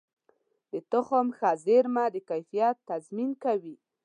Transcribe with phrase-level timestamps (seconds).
[0.71, 3.75] د تخم ښه زېرمه د کیفیت تضمین کوي.